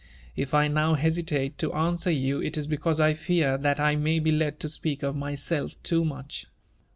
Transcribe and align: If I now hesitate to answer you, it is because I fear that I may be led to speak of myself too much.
If 0.35 0.55
I 0.55 0.67
now 0.67 0.95
hesitate 0.95 1.59
to 1.59 1.73
answer 1.73 2.09
you, 2.09 2.41
it 2.41 2.57
is 2.57 2.65
because 2.65 2.99
I 2.99 3.13
fear 3.13 3.55
that 3.59 3.79
I 3.79 3.95
may 3.95 4.17
be 4.17 4.31
led 4.31 4.59
to 4.61 4.67
speak 4.67 5.03
of 5.03 5.15
myself 5.15 5.75
too 5.83 6.03
much. 6.03 6.47